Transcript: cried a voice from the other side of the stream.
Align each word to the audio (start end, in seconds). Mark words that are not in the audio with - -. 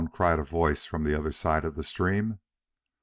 cried 0.11 0.39
a 0.39 0.43
voice 0.43 0.83
from 0.87 1.03
the 1.03 1.15
other 1.15 1.31
side 1.31 1.63
of 1.63 1.75
the 1.75 1.83
stream. 1.83 2.39